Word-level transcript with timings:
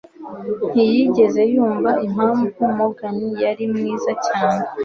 Ntiyigeze 0.71 1.41
yumva 1.53 1.91
impamvu 2.05 2.43
Morgan 2.75 3.17
yari 3.43 3.63
mwiza 3.73 4.11
cyane, 4.27 4.63